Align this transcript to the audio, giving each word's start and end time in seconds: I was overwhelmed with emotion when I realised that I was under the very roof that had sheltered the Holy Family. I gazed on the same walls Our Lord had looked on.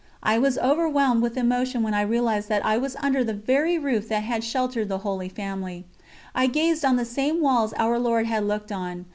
I 0.23 0.39
was 0.39 0.57
overwhelmed 0.57 1.21
with 1.21 1.37
emotion 1.37 1.83
when 1.83 1.93
I 1.93 2.01
realised 2.01 2.49
that 2.49 2.65
I 2.65 2.75
was 2.75 2.95
under 3.01 3.23
the 3.23 3.35
very 3.35 3.77
roof 3.77 4.07
that 4.09 4.23
had 4.23 4.43
sheltered 4.43 4.89
the 4.89 4.97
Holy 5.05 5.29
Family. 5.29 5.85
I 6.33 6.47
gazed 6.47 6.83
on 6.83 6.95
the 6.95 7.05
same 7.05 7.39
walls 7.39 7.71
Our 7.77 7.99
Lord 7.99 8.25
had 8.25 8.43
looked 8.45 8.71
on. 8.71 9.05